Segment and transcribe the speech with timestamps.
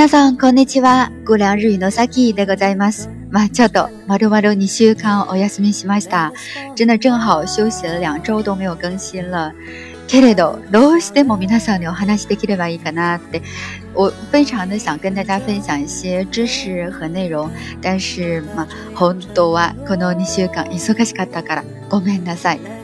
[0.00, 1.12] 皆さんこんにちは。
[1.26, 3.10] 姑凉日语のさきでございます。
[3.30, 6.32] まあちょっとまるまる二週間お休みしました。
[6.74, 9.52] 真的正好休息了两周都没有更新了。
[10.08, 13.42] けれどどうしても皆さんにお話できればいいかなって。
[13.92, 17.50] 我非常的想跟大家分享一些知识和内容，
[17.82, 22.79] 但是まあ本当はこの二週間忙しかったからごめんなさい。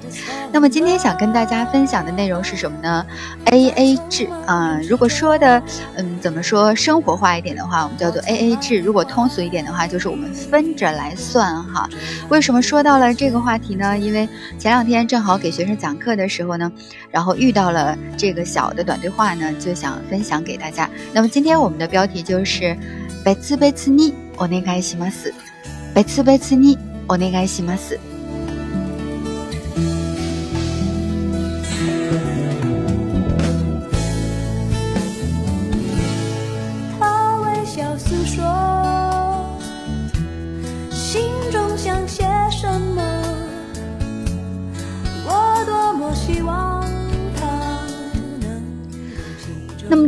[0.51, 3.05] 那么今天想跟大家分享的内容是什么呢？
[3.45, 5.61] A A 制啊，如果说的，
[5.95, 11.90] 嗯，怎么说生活化一点的话，我们叫做 A A 制；如果通俗一点的话，就是我们分着来算哈。
[12.29, 13.98] 为什么说到了这个话题呢？
[13.98, 14.27] 因为
[14.59, 16.71] 前两天正好给学生讲课的时候呢，
[17.09, 20.90] 然后遇到了这个小的短对话呢，就想分享给大家。
[21.13, 22.77] 那么今天我们的标题就是“
[23.23, 25.31] 贝次贝次尼お願いします”，
[25.93, 27.98] 贝次贝次尼お願いします。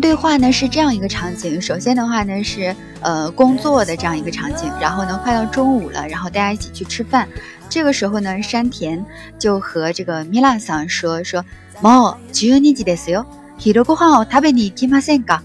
[0.08, 7.28] 对话呢是这样一个场景，首先的话呢是呃工作的这样一个场景，然后呢快到中午了，然后大家一起去吃饭。
[7.70, 9.04] 这个时候呢，山田
[9.40, 11.44] 就和这个米拉桑说说，
[11.82, 13.26] もう十二時ですよ。
[13.60, 15.42] 昼ご飯を食べに行きませんか？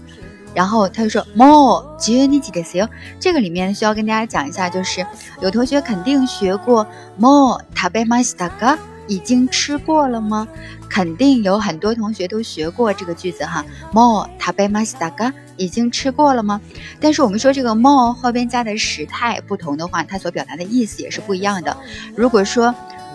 [0.55, 2.87] 然后他就说もう十二時ですよ。
[3.19, 5.05] 这个里面需要跟大家讲一下，就是
[5.41, 6.85] 有同学肯定学过
[7.19, 8.77] もう食べましたか？
[9.07, 10.47] 已经吃过了吗？
[10.89, 13.65] 肯定有很多同学都学过这个句子哈。
[13.93, 15.33] もう食べましたか？
[15.57, 16.61] 已经吃过了吗？
[16.99, 21.75] 但是我们说这个も后边加的时态不同的话，它所表达的意思也是不一样的。
[22.15, 22.73] 如果说。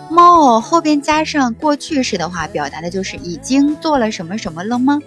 [0.09, 4.99] more 后边加上过去式的话，表达的就是已经做了什么什么了吗？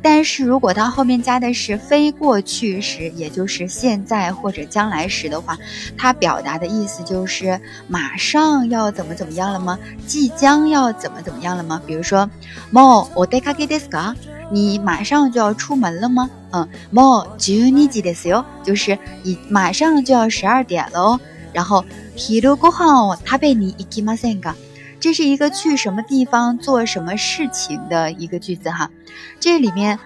[0.00, 5.58] 但是如果它后面加的是非过去时，也就是现在或者将来时的话，
[5.98, 9.76] 它表达的意思就是马上要怎么怎么样了吗？
[10.06, 11.82] 即将要怎么怎么样了吗？
[11.84, 12.30] 比如说，
[12.70, 14.14] more お出かけですか？
[14.52, 16.30] 你马上就要出门了吗？
[16.52, 21.20] 嗯，more 十二時ですよ，就是已马上就要十二点了哦。
[21.52, 21.84] 然后。
[22.20, 24.54] 昼ご飯を食べに行きませんか？
[24.98, 28.90] 这是一个去什么地方做什么事情的一个句子哈。
[29.38, 29.98] 这里面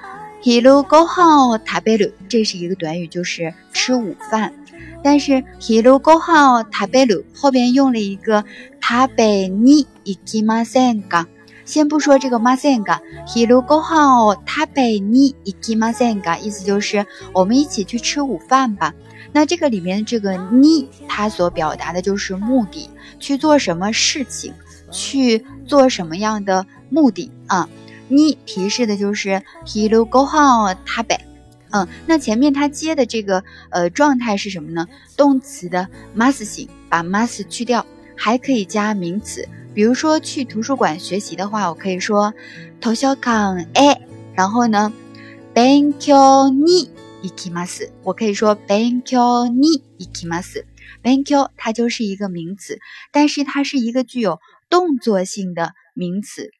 [0.42, 4.52] 昼ご飯を食べる，这是一个短语，就是吃午饭。
[5.02, 8.44] 但是昼ご飯を食べる后边用了一个
[8.80, 11.26] 食べに行きませんか？
[11.64, 16.36] 先不说这个ませんか，昼ご飯を食べに行きませんか？
[16.36, 18.92] 意思就是我们一起去吃午饭吧。
[19.34, 24.52] 那这个里面这个你，它所表达的就是目的，去做什么事情，
[24.90, 27.68] 去做什么样的目的啊？
[28.08, 31.20] 你提示的就是ヒルゴハオタベ，
[31.70, 34.88] 嗯，那前面它接的这个呃状态是什么呢？
[35.16, 37.86] 动词的 mas 型，把 mas 去掉，
[38.16, 42.34] 还可以加名词，比如说去图书馆学习的话，我可以说
[42.80, 43.98] 図書館へ，
[44.34, 44.92] 然后呢，
[45.54, 46.88] 勉強に。
[47.24, 47.90] 行きます。
[48.02, 50.64] 我可以说勉強に行きます。
[51.02, 52.78] 勉強它就是一个名词，
[53.12, 56.50] 但是它是一个具有动作性的名词。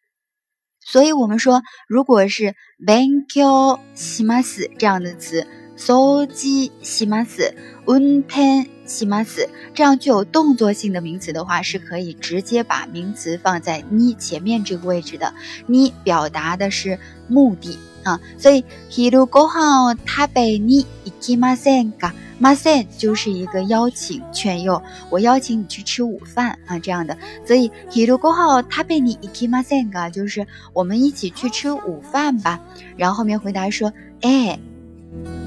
[0.82, 7.54] 所以我们说，如果是勉強します这样的词，掃除します、
[7.86, 15.34] 運転します这样具有动作性的名词的话，是可以直接把名词放在你前面这个位置的。
[15.66, 16.98] 你表达的是
[17.28, 17.78] 目的。
[18.04, 22.12] 啊，所以昼ご飯を食べに行きませんか？
[22.40, 27.16] ません就是一个邀请劝诱，我邀请你去吃午饭啊，这样的。
[27.46, 30.10] 所以昼ご飯を食べに行きませんか？
[30.10, 32.58] 就是我们一起去吃午饭吧。
[32.96, 34.58] 然后后面回答说，哎。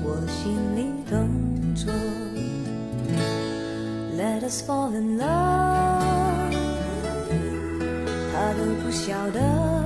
[0.04, 1.28] 我心里动
[1.74, 1.92] 作
[4.16, 5.26] Let us fall in love，
[8.32, 9.77] 他都不晓得。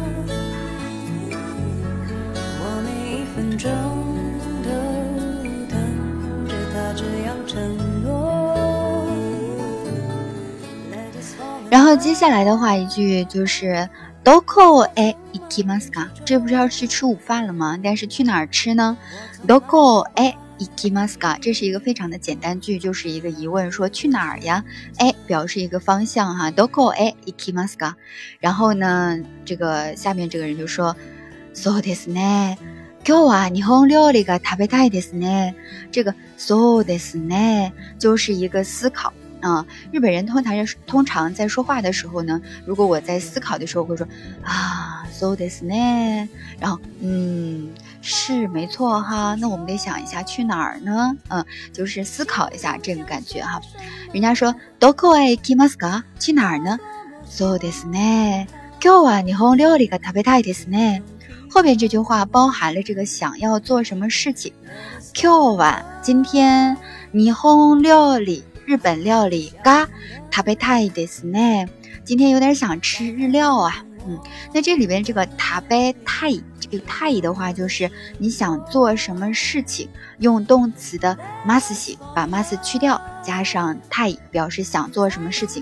[11.70, 13.88] 然后接下来的话一句就是
[14.23, 17.79] “doko e ikimaska”，这不是要去吃午饭了吗？
[17.82, 18.97] 但是去哪儿吃呢
[19.47, 24.62] ？“doko e ikimaska”，这是一个非常的简单句，就是一个疑问，说去哪儿呀？
[24.99, 26.50] 哎，表示一个方向哈。
[26.50, 27.94] “doko e ikimaska”，
[28.38, 30.94] 然后呢，这个下面这个人就说
[31.55, 32.56] ：“so this 呢？”
[33.07, 35.56] 今日は日本料理が食べたいですね。
[35.92, 39.66] 这个そうですね就是一个思考啊。
[39.92, 44.06] 日本人通常通常在说话的时候呢，如果我在思考的时候会说
[44.44, 46.28] 啊そうですね，
[46.60, 47.69] 然后嗯
[48.01, 49.36] 是没错哈。
[49.36, 51.16] 那我们得想一下去哪儿呢？
[51.30, 53.62] 嗯，就是思考一下这个感觉哈。
[54.12, 56.04] 人家说どこへ行きますか？
[56.19, 56.78] 去哪儿呢？
[57.25, 58.48] そうですね。
[58.80, 61.01] 今日は日本料理が食べたいですね。
[61.51, 64.54] 后边这句话包含了这个想要做什么事情。
[65.13, 66.78] 今日は今天
[67.12, 69.88] 日本料理日本料理が
[70.30, 71.68] 食べたいですね。
[72.04, 73.84] 今天有点想吃日料啊。
[74.10, 74.18] 嗯，
[74.54, 76.31] 那这里边这个塔贝泰
[76.62, 79.89] 这个泰的话，就是你想做什么事情，
[80.19, 85.62] 用动词的 mas 把 mas 去掉，加上泰表示想做什么事情。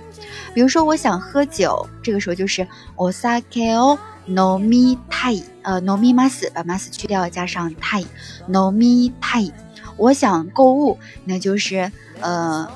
[0.53, 2.67] 比如说，我想喝酒，这个时候就是
[2.97, 3.97] osake o
[4.30, 9.50] Nomi tai，呃，nomi mas 把 mas 去掉，加上 tai，no mi tai。
[9.96, 11.90] 我想购物，那就是
[12.20, 12.66] 呃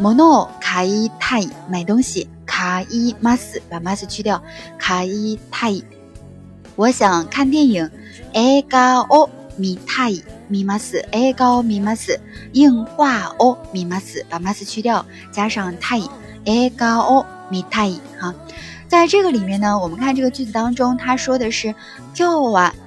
[0.00, 2.28] ，mono kai tai 买东西。
[2.44, 4.42] 卡伊马斯把 mas 去掉
[4.80, 5.82] ，，ka tai。
[6.76, 7.90] 我想看电影，
[8.34, 10.12] 埃嘎哦米泰
[10.48, 12.18] 米马斯埃高米马斯
[12.52, 16.00] 硬化哦米马斯把马斯去掉，加上泰
[16.46, 18.34] 埃嘎哦米泰哈。
[18.87, 21.73] 在这个里面呢，我们看这个句子当中，他说的是
[22.13, 22.29] 今日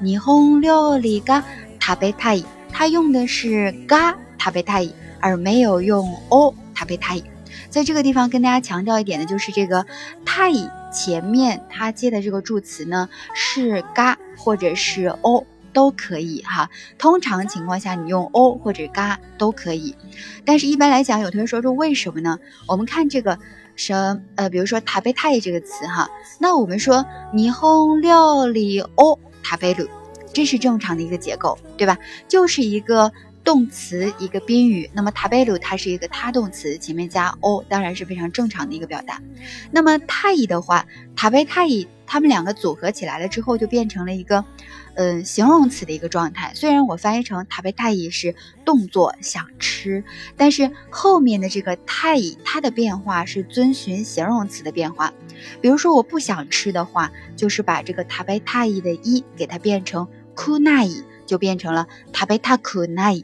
[0.00, 1.42] 日本料理が
[1.80, 4.90] 食べたい，他用的是が食べたい，
[5.20, 7.24] 而没有用哦食べたい。
[7.70, 9.84] 在这个地方跟大家强调一点的就是这个
[10.24, 10.52] 太
[10.92, 16.70] 前面它接的这个助词呢是嘎或者是哦都可以哈。
[16.98, 19.96] 通常情况下你用哦或者嘎都可以，
[20.44, 22.38] 但是一般来讲有同学说说为什么呢？
[22.68, 23.38] 我们看这个
[23.79, 29.87] 什呃，比如说塔贝泰这个词哈，那我们说霓虹料理哦塔贝鲁，
[30.33, 31.97] 这是正常的一个结构对吧？
[32.27, 33.11] 就是一个。
[33.49, 39.19] 动词一个宾语，那么塔贝鲁它是一个他动词，前面加 o 当然是非常正常的一个表达。
[39.71, 40.85] 那么太乙的话，
[41.15, 44.45] 塔贝太乙，他们两个组合起来了之后，就变成了一个，
[44.93, 46.51] 嗯，形容词的一个状态。
[46.53, 50.03] 虽然我翻译成塔贝太乙是动作想吃，
[50.37, 55.11] 但是后面的这个太乙它的变化是遵循形容词的变化。
[55.59, 63.23] 比如说我不想吃的话，就是把这个塔贝太乙的一给它变成库奈伊，就变成了塔贝塔库奈。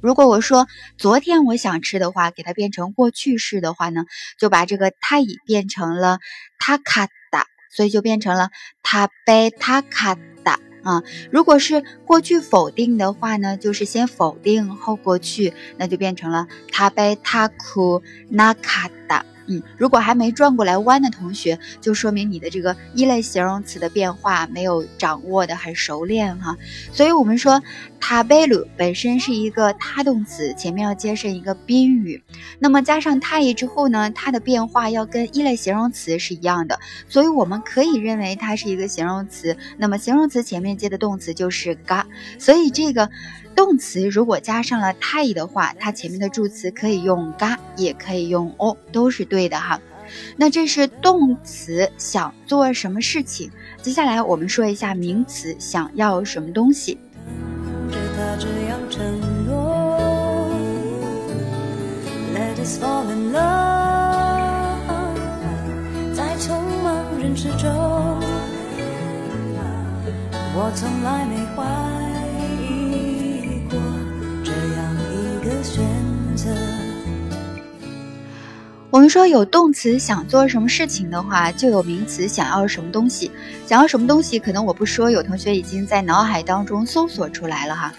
[0.00, 0.66] 如果我说
[0.96, 4.04] 昨天我想吃的话，给它变成过去式的话呢，
[4.38, 6.18] 就把这个它已变成了
[6.58, 8.50] 他卡达，所以就变成了
[8.82, 11.02] 他贝他卡达啊。
[11.30, 19.24] 如果是过去否定的话呢，就是先否定后过去，那就变成了他贝他库那卡达。
[19.46, 26.56] 嗯，如果还没转过来弯的同学，就说明你的这个一类形容词的变化没有掌握的很熟练哈。
[26.92, 27.62] 所以我们说，
[27.98, 32.22] 塔贝鲁本身是一个他动词，前面要接上一个宾语，
[32.58, 36.78] 那么加上他一之后呢，它的变化要跟一类形容词是一样的，
[37.08, 39.56] 所以我们可以认为它是一个形容词。
[39.76, 42.06] 那么形容词前面接的动词就是嘎，
[42.38, 43.10] 所以这个。
[43.54, 49.80] 动词如果加上了太的话，它前面的助词可以用嘎，也可以用哦，都是对的哈。
[50.36, 56.98] 那这是动词想做什么事情，接下来我们说一下名词想要什么东西。
[70.52, 71.64] 我从来没怀
[78.90, 83.30] 我们说有动词想做什么事情的话，就有名词想要什么东西。
[83.64, 87.92] 想要什么东西，可能我不说，有同学已经在脑海当中搜索出来了哈。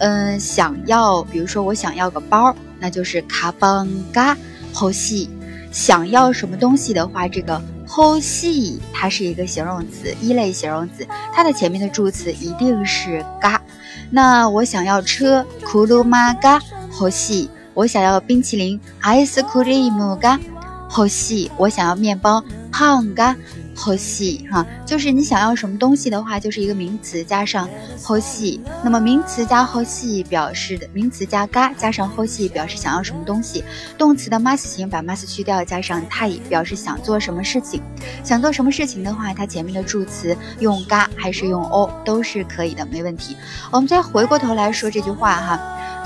[0.00, 4.36] 嗯，想要，比如说我想要个包，那就是卡邦嘎
[4.70, 5.30] 后西。
[5.72, 13.60] 想要什么东西的话，这个后西它是一个形容词，一类形容词，它的前面的助词一定是嘎。
[14.10, 16.60] 那我想要车，库鲁玛嘎
[16.90, 17.48] 后西。
[17.74, 20.38] 我想要冰淇淋，ice cream 嘎，
[20.88, 21.50] 好细。
[21.56, 22.42] 我想要面包，
[22.73, 23.35] 胖嘎，
[23.75, 24.65] 好细哈。
[24.85, 27.67] 就是你想要什么东西的话，就是一个名词加上
[28.01, 28.61] 好细。
[28.83, 33.63] 那么名词加好细表示的，名词加嘎加上好细表示想要什么东西。
[33.97, 37.81] 动词的 mas 型把 mas 去掉，加上太表示想做什么事情。
[38.23, 43.35] 想做什么事情的话，它前面的助词用嘎还是用哦都是可以的，没问题。
[43.71, 45.59] 我们再回过头来说这句话哈。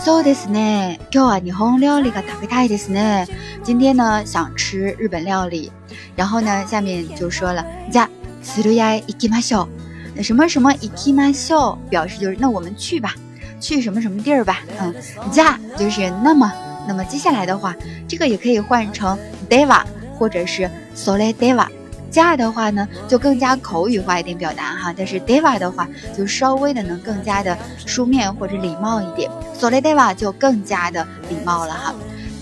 [0.03, 0.99] そうですね。
[1.11, 3.25] 今日は日本料理が食べたいですね。
[3.63, 5.71] 今天呢想吃日本料理，
[6.15, 8.07] 然后呢下面就说了，じゃ
[8.43, 9.67] するや行きましょう。
[10.15, 13.15] 那什么什么行きましょう表示就是那我们去吧，
[13.59, 14.59] 去什么什么地儿吧。
[14.79, 14.93] 嗯，
[15.31, 16.51] じゃ就是那么，
[16.87, 17.75] 那么接下来的话，
[18.07, 19.17] 这个也可以换成
[19.49, 19.83] では
[20.17, 21.67] 或者是それでは。
[22.11, 24.93] 加的话呢，就更加口语化一点表达哈。
[24.95, 27.57] 但是 deva 的话，就稍微的能更加的
[27.87, 29.31] 书面或者礼貌一点。
[29.57, 31.91] 所谓 deva 就更加的礼貌了哈。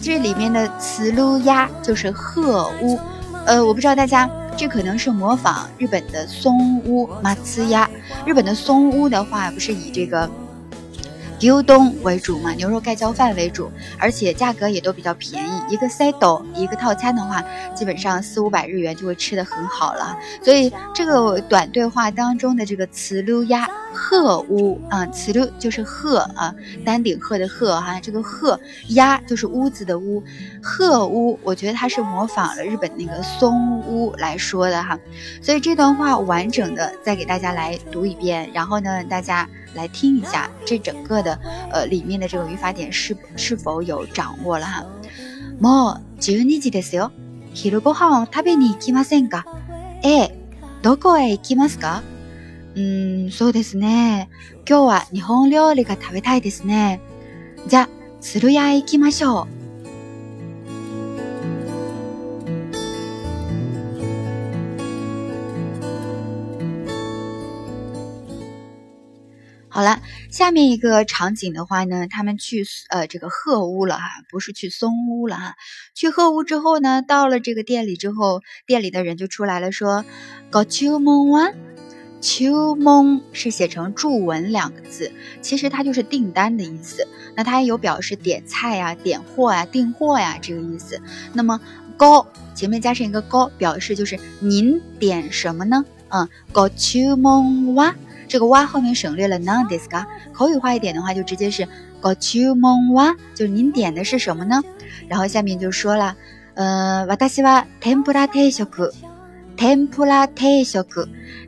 [0.02, 3.00] 这里面的词噜呀就是鹤屋，
[3.47, 4.29] 呃，我不知道大家。
[4.59, 7.89] 这可能是模仿日本的松屋马刺鸭。
[8.25, 10.29] 日本的松屋的话，不是以这个。
[11.39, 15.51] 牛东为主嘛，牛肉盖浇饭为主，而且价格也都比较便宜。
[15.69, 20.17] 一个 set 一个套餐的话，基本上四五百日元就会吃的很好了。
[20.43, 26.54] 所以这个短对话当中的这个词溜鸭鹤屋啊，词噜就是鹤啊，
[26.86, 30.24] 丹顶鹤的鹤哈，这个鹤鸭就是屋子的屋，
[30.62, 34.98] 鹤屋，我觉得它是模仿了日本那个松屋来说的哈。
[35.42, 39.48] 所以这段话完整的再给大家来读一遍，然后呢，大家。
[39.74, 41.40] 来听一下这整个的
[41.72, 44.84] 呃里面的这个语法点是是否有掌握了哈。
[45.62, 47.12] もう十二時ですよ。
[47.54, 49.46] 昼ご飯を食べに行きませんか？
[50.04, 50.30] え、
[50.82, 52.02] どこへ行きますか？
[52.76, 54.30] うん、そうですね。
[54.68, 57.02] 今日は日本料理が食べたいですね。
[57.68, 57.90] じゃ、
[58.22, 59.62] 鶴屋へ行きましょう。
[69.74, 75.56] 好了，下面一个场景的话呢，他们去呃这个鹤屋了哈，不是去松屋了哈。
[75.96, 80.04] 去鹤屋之后呢，到了这个店里之后，店里的人就出来了，说
[80.50, 81.56] 搞秋梦湾，
[82.20, 87.08] 秋梦是写成注文两个字，其实它就是订单的意思。
[87.36, 91.02] 那它也有表示点菜呀、点货呀、订货呀这个意思。
[91.34, 91.60] 那么
[91.98, 95.84] 高前面加上一个高，表示就是您点什么呢？
[96.10, 97.96] 嗯，搞秋梦湾。
[98.28, 101.68] 这个哇后面省略了 non d i s c a 口语化一点的话就直接是
[102.02, 104.62] got you mon wa，就是您点的是什么呢？
[105.10, 106.16] 然后下面就说了，
[106.54, 108.66] 呃，私は天ぷら定食。
[109.58, 110.84] 天ぷら定食，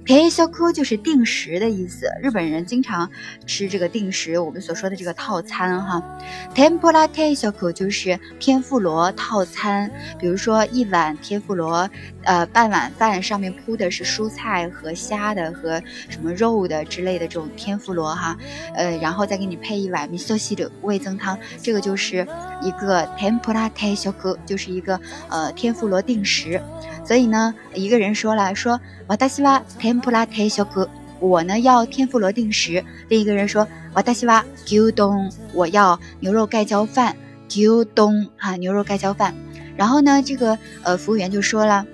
[0.08, 0.42] 定食
[0.74, 2.08] 就是定时的意思。
[2.22, 3.10] 日本人经常
[3.46, 6.02] 吃这个定时，我们所说的这个套餐哈。
[6.54, 11.90] 天ぷら定食就是天妇罗套餐，比如说一碗天妇罗，
[12.24, 18.38] 呃，半碗饭上面铺的是蔬菜和虾的和什么肉的之类的这种天妇罗哈，
[18.76, 22.28] 呃，然后再给你配一碗味噌汁的味增汤，这个就是
[22.62, 24.14] 一个天ぷら定食，
[24.46, 26.62] 就是一个呃天妇罗定时。
[27.06, 29.62] 所以呢，一个人说了说，我大西哇
[29.98, 30.66] 天ぷら定食，
[31.20, 32.84] 我呢要天妇罗定时。
[33.10, 37.16] 另一个人说，我大西哇牛丼，我要牛肉盖浇饭，
[37.54, 39.34] 牛丼啊，牛肉盖浇饭。
[39.76, 41.86] 然后呢，这个呃服务员就说了，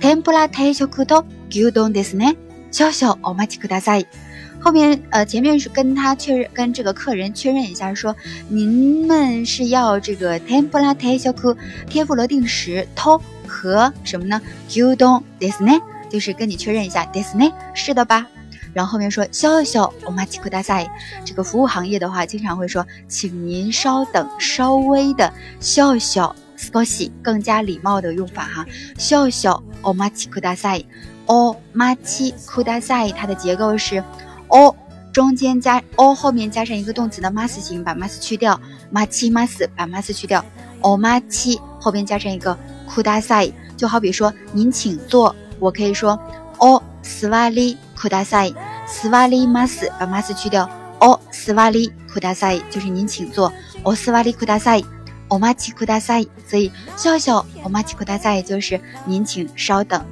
[0.00, 2.36] 天ぷら定食と牛丼ですね。
[2.70, 4.06] 少々お待ちください。
[4.60, 8.16] 后面呃前面是跟他确认，跟这个客人确认一下，说
[8.48, 11.56] 您们是要这个天ぷら定食，
[11.88, 13.20] 天妇罗定时と。
[13.46, 14.40] 和什么呢？
[14.72, 15.78] You don't this 呢？
[16.10, 17.52] 就是跟你确认一下，this 呢？
[17.74, 18.26] 是的吧？
[18.72, 20.88] 然后后面说，小小お待ちください。
[21.24, 28.66] 这个服务行业的话，经常会说，请您稍等，稍微的，小小少し更加礼貌的用法哈。
[28.98, 30.86] 小小お待ちください。
[31.26, 33.12] お待ちください。
[33.12, 34.02] 它的结构是，
[34.48, 34.74] お
[35.12, 38.60] 中间加お后面加上一个动词的 mas 形，把 mas 去掉，
[38.92, 40.44] 待ち mas 把 mas 去掉，
[40.80, 42.56] お待ち后边加上一个。
[42.86, 46.19] 库达塞，就好比说您请坐， 我可以说
[46.57, 48.51] 哦，斯瓦里库达塞，
[48.87, 52.59] 斯瓦里马斯，把马斯去掉，哦，斯瓦里库达塞。
[52.69, 53.51] 就是您请坐，
[53.83, 54.81] 哦，斯瓦里库达塞，
[55.27, 58.35] 哦马奇库达塞，所以笑笑，哦马奇库达塞。
[58.35, 60.03] 也就是您请稍等。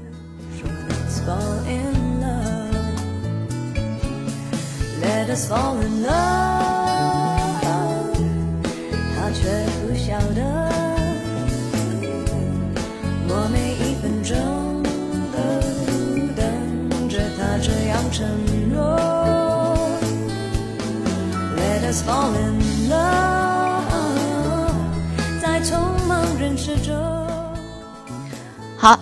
[28.76, 28.98] 好，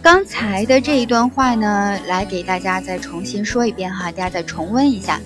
[0.00, 5.20] 刚才的这一段话呢，来给大家再重新说一遍哈，大家再重温一下。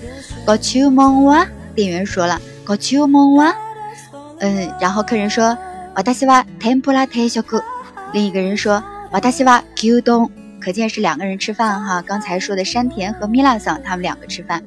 [0.47, 3.55] Got you mon wa，店员说了，Got you mon wa。
[4.39, 5.59] 嗯，然后客人说，
[5.97, 7.43] 私は天ぷら定食。
[8.13, 8.83] 另一个人说，
[9.13, 10.31] 私は牛丼。
[10.63, 12.03] 可见是两个人吃饭哈。
[12.03, 14.63] 刚才说的山田和米拉桑他们两个吃饭。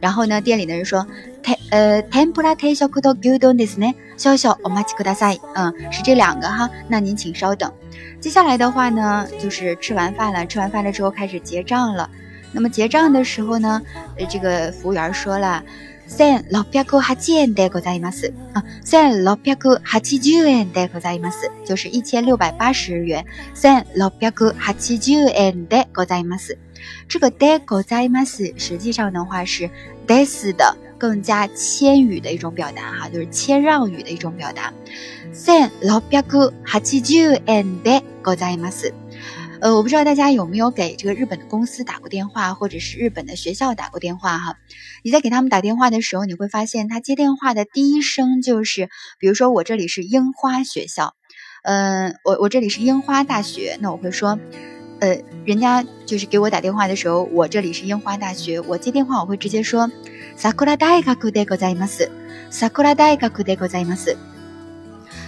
[0.00, 1.06] 然后呢，店里的人说，
[1.42, 3.94] 天呃天ぷら定食と牛丼ですね。
[4.16, 5.40] 少々お待ちください。
[5.54, 6.68] 嗯，是这两个哈。
[6.88, 7.72] 那您请稍等。
[8.20, 10.44] 接下来的话呢，就是吃完饭了。
[10.46, 12.10] 吃完饭了之后开始结账了。
[12.52, 13.80] 那么结账的时候呢，
[14.18, 15.62] 呃，这个服务员说了，
[16.06, 23.24] 三六百八十円でございます啊，三六百八十円でございます，就是一千六百八十日元。
[23.54, 26.58] 三六百八十円でございます。
[27.08, 29.70] 这个でございます实际上的话是
[30.06, 34.72] des 的更加谦语的一种表达哈，就是谦让语的一种表达。
[35.32, 38.92] 三六百八十円でございます。
[39.60, 44.56] 呃，我不知道大家有没有给这个日本的公司打过电话，或者是日本的学校打过电话哈？
[45.04, 51.14] 你在给他们打电话的时候，你会发现他接电话的第一声就是，比如说我这里是樱花学校，
[51.62, 54.38] 嗯，我我这里是樱花大学，那我会说，
[55.00, 59.90] 呃，人家就是给我打电话的时候，我这里是樱花大学，我接电话我会直接说，
[60.36, 62.10] sakura 大学でございます。
[62.50, 64.16] sakura 大学でございます。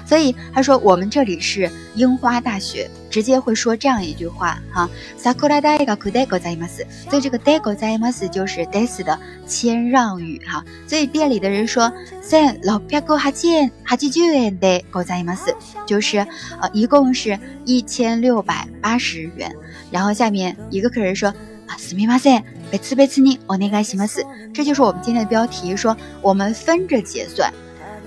[0.09, 4.89] 所以他说我们这里是樱花大学，直接会说这样一句话哈。
[5.21, 6.65] sakura d a i g a k u d e g o z a i m
[6.65, 9.03] a s 所以这个 d e g o z a i m a s 就是 des
[9.03, 10.65] 的谦让语哈。
[10.87, 11.93] 所以店里的人说
[12.23, 15.55] sen lo piago hajian hajijuan de g o z a i m a s
[15.87, 16.19] 就是
[16.61, 19.51] 呃一共是一千六百八十元。
[19.91, 21.29] 然后下面一个客人说
[21.67, 24.25] 啊すみません別々にお願いします。
[24.53, 27.53] 这就是我们今天的标题，说我们分着结算。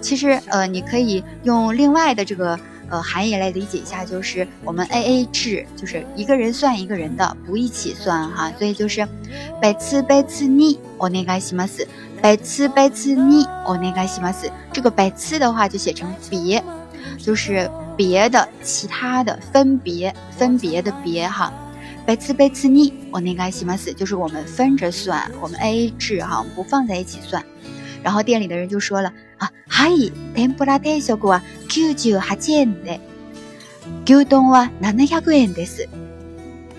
[0.02, 2.58] 其实，呃，你可以用另外的这个
[2.90, 8.52] 呃含义来理解一下，就是我们 A A 制，就是一个人算一个人的，不一起算哈。
[8.60, 9.08] 所以就是，
[9.60, 11.88] 百次百次你お願いします，
[12.22, 14.52] 百次百次你お願いします。
[14.72, 16.64] 这个百次的话就写成别，
[17.18, 21.52] 就是别的、其他的、分别、分别的别哈。
[22.06, 27.44] 百次百次你お願いします，就是我们分着算，我们 A A 制哈，我们不放在一起算。
[28.04, 29.12] 然后店里的人就说了。
[29.43, 33.01] 啊，はい、天ぷら定食は九十八円で、
[34.05, 35.89] 牛丼は七百円です。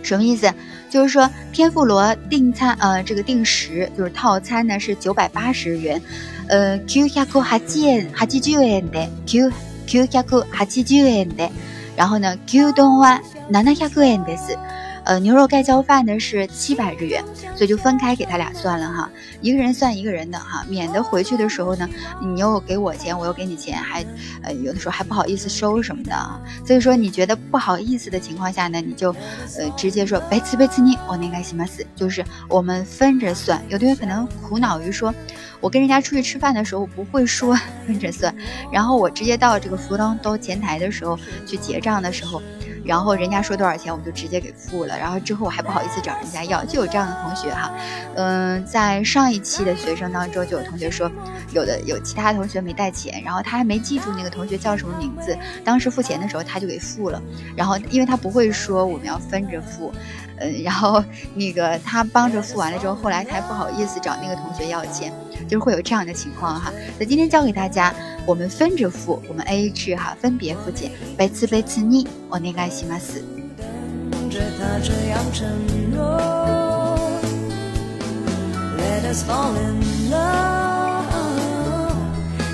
[0.02, 0.54] 什么意思？
[0.90, 6.02] 就是说天妇罗订餐，呃，这个定时就是套餐呢是九百八十元，
[6.48, 9.52] 呃，九百八十円、八十円で、九
[9.86, 11.50] 九百八十円で，
[11.98, 14.58] 然后呢，牛丼は七百円です。
[15.06, 17.24] 呃，牛肉盖浇饭呢是七百日元，
[17.56, 19.10] 所以就分开给他俩算了哈，
[19.42, 21.89] 一个人算一个人的哈，免得回去的时候呢，
[22.22, 24.06] 你又给我钱，我又给你钱，还
[24.42, 26.39] 呃有的时候还不好意思收什么的啊。
[26.66, 29.12] 所以说你觉得不好意思的情况下呢，你就
[29.58, 33.62] 呃直接说贝次贝次尼我那个西马斯，就是我们分着算。
[33.68, 35.13] 有的人可能苦恼于说，
[35.60, 38.34] 我跟人家出去吃饭的时候不会说分着算，
[38.72, 42.42] 然后我直接到这个福当都前台的时候去结账的时候。
[42.84, 44.98] 然后人家说多少钱，我们就直接给付了。
[44.98, 47.72] 然后之后我还不好意思找人家要，就有这样的同学哈。
[48.15, 51.12] 嗯，在上一期的学生当中，就有同学说，
[51.52, 57.22] 有的有其他同学没带钱，然后他还没记住那个同学叫什么名字，当时付钱的时候他就给付了。
[57.56, 59.91] 然后因为他不会说我们要分着付。
[60.39, 61.04] 嗯，然后
[61.36, 65.13] 那个他帮着付完了之后，后来他还不好意思找那个同学要钱，
[65.48, 66.72] 就是会有这样的情况哈。
[67.00, 67.93] 那今天教给大家，
[68.26, 70.91] 我们分着付，我们 A A 制哈，分别付钱。
[71.17, 73.24] 贝次贝次你，我那个西马斯。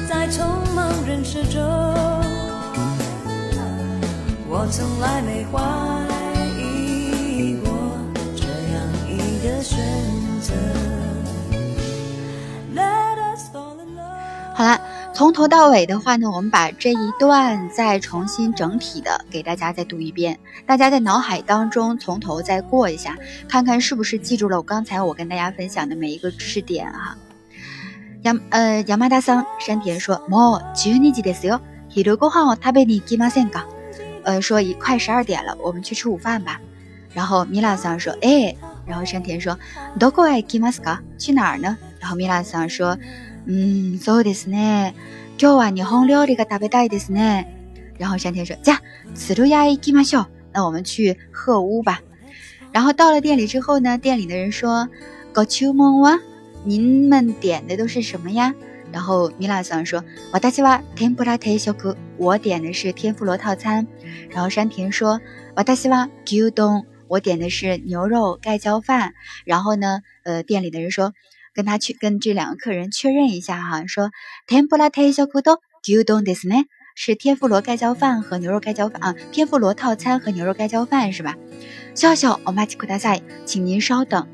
[0.07, 0.43] 在匆
[0.75, 1.61] 忙人世中，
[4.49, 6.08] 我从来没怀。
[15.18, 23.16] 从头到尾的话呢，我们把这一段再重新整体的给大家再读一遍，大家在脑海当中从头再过一下，
[23.48, 27.16] 看看是不是记住了我刚才我跟大家分享的每一个知识点哈。
[28.22, 31.60] 杨呃杨马大桑山田说：“もう十二時ですよ。
[31.90, 33.66] 昼ご飯を食べに行きませんか？”
[34.24, 36.58] 呃，说已快十二点了，我们去吃午饭吧。
[37.12, 38.56] 然后米拉桑说：“哎。”
[38.86, 39.56] 然后山田说：“
[39.98, 40.98] どこへ行きますか？
[41.18, 42.98] 去哪儿呢？”然后米拉桑说：“
[43.46, 44.94] 嗯，そうですね。
[45.38, 47.46] 今日は日本料理が食べたいですね。”
[47.98, 48.80] 然后山田说：“じゃ、
[49.14, 50.26] 鶴屋へ行きましょう。
[50.52, 52.00] 那我们去鹤屋吧。”
[52.72, 54.88] 然后到了店里之后呢，店里的人说：“
[55.34, 56.20] ご注文は？
[56.64, 58.54] 您们点的都是什么呀？”
[58.92, 61.96] 然后米拉桑说：“私は天ぷら定食。
[62.16, 63.86] 我点的是天妇罗套餐。”
[64.30, 65.20] 然后山田说：“
[65.56, 69.12] 私は牛丼。”我点的是牛肉盖浇饭，
[69.44, 71.12] 然后呢，呃，店里的人说，
[71.54, 74.10] 跟他去跟这两个客人确认一下哈，说
[74.46, 81.36] 天妇罗泰小库多牛丼ですね，是天妇罗盖浇饭和牛肉盖浇饭啊，天妇罗套餐和牛肉盖浇饭是吧？
[81.94, 84.26] 笑笑，お待ちください，请您稍等。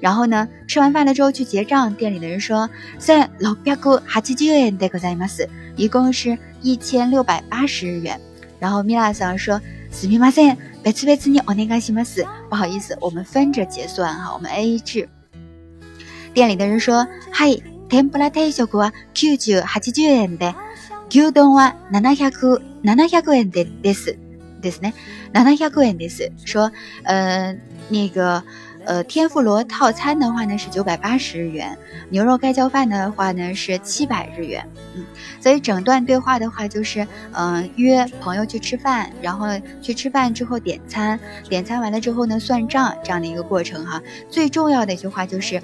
[0.00, 8.20] 然后呢，吃完饭了之后去结账，店里的人说，三六百八十九円でございます，一共是一千六百八十日元。
[8.58, 10.58] 然后米拉桑说，すみません。
[10.82, 15.08] 别次别次你哦，那个西马斯，不好意思，我们分着结算哈，我们 A A 制。
[16.34, 20.54] 店里的人说：“嗨， 天ぷら定食は90、80円で、
[21.10, 24.18] 牛丼は700、700円でです。
[24.60, 24.94] ですね。
[25.32, 26.32] 700円です。
[26.44, 26.72] 说，
[27.04, 27.56] 呃，
[27.90, 28.42] 那个。
[28.89, 31.77] 呃，天妇罗套餐的话呢是九百八十日元，
[32.09, 34.67] 牛肉盖浇饭的话呢是七百日元。
[34.95, 35.05] 嗯，
[35.39, 39.45] 所以整段对话的话就是，嗯，约朋友去吃饭，然后
[39.79, 44.01] 去吃饭之后点餐，点餐完了之后呢算账这样的一个过程哈。
[44.27, 45.61] 最重要的一句话就是，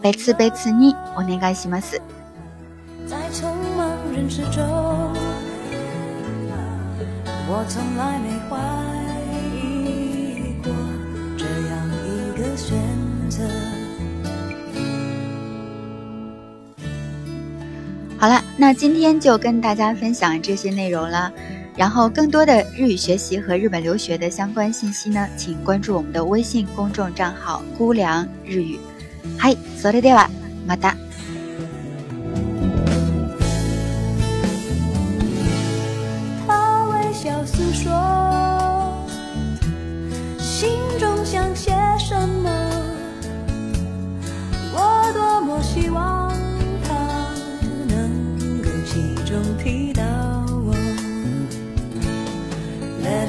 [0.00, 2.00] 贝次贝次你，我那个西马斯。
[3.08, 4.62] 在匆忙人之中，
[7.48, 8.56] 我从来没怀
[18.17, 21.31] 好了，那今天就跟大家分享这些内容了。
[21.75, 28.79] 然后更多的日语学习和日本留学的相关信息呢，请关注我们的微信公众账号“姑凉日语”。
[29.39, 30.29] 嗨，それでは
[30.67, 30.95] また。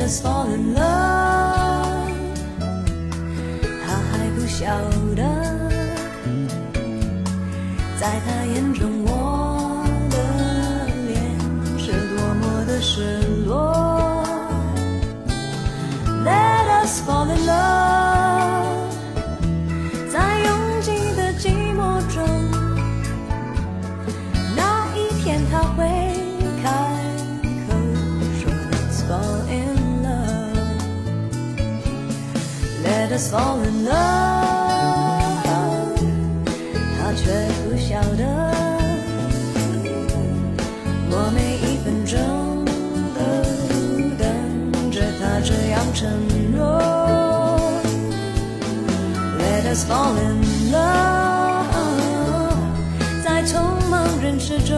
[0.09, 2.09] Us fall in love，
[3.85, 4.65] 他还不晓
[33.29, 33.93] fall in love，
[36.97, 37.21] 他却
[37.63, 38.25] 不晓得，
[41.11, 42.17] 我每一分钟
[43.13, 43.19] 都
[44.17, 44.25] 等
[44.91, 46.09] 着他这样承
[46.55, 46.57] 诺。
[49.37, 51.69] Let us fall in love，
[53.23, 53.61] 在匆
[53.91, 54.75] 忙人世中，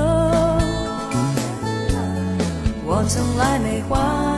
[2.85, 4.30] 我从来没怀。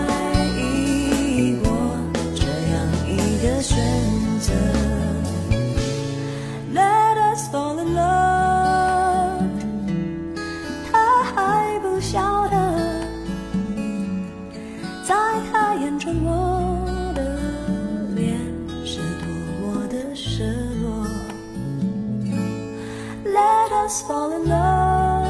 [23.86, 25.28] Us fall in love，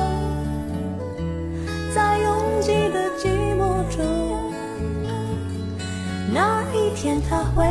[1.93, 4.53] 在拥挤的寂寞中，
[6.33, 7.67] 那一天他会。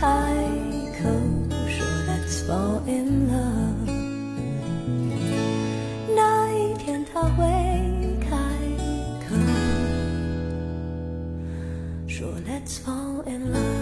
[0.00, 0.06] 开
[0.96, 1.10] 口
[1.68, 3.90] 说 Let's fall in love，
[6.16, 7.44] 那一天他会
[8.18, 8.30] 开
[9.28, 9.36] 口
[12.08, 13.79] 说 Let's fall in love。